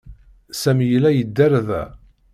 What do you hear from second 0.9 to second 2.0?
yella yedder da.